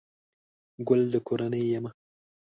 [0.87, 1.91] گل دکورنۍ يمه